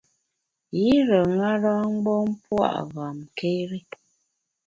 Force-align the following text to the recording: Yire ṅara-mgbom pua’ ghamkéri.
Yire 0.79 1.19
ṅara-mgbom 1.37 2.29
pua’ 2.43 2.69
ghamkéri. 2.93 3.79